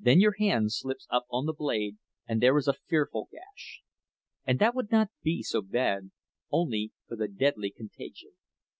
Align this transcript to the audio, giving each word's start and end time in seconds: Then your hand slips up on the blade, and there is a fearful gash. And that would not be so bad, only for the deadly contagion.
Then 0.00 0.18
your 0.18 0.34
hand 0.36 0.72
slips 0.72 1.06
up 1.10 1.26
on 1.30 1.46
the 1.46 1.52
blade, 1.52 1.96
and 2.26 2.42
there 2.42 2.58
is 2.58 2.66
a 2.66 2.74
fearful 2.88 3.28
gash. 3.30 3.82
And 4.44 4.58
that 4.58 4.74
would 4.74 4.90
not 4.90 5.12
be 5.22 5.44
so 5.44 5.62
bad, 5.62 6.10
only 6.50 6.90
for 7.06 7.14
the 7.14 7.28
deadly 7.28 7.70
contagion. 7.70 8.32